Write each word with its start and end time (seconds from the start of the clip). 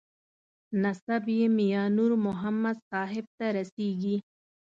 نسب 0.81 1.23
یې 1.37 1.47
میانور 1.57 2.11
محمد 2.25 2.77
صاحب 2.89 3.25
ته 3.37 3.45
رسېږي. 3.57 4.17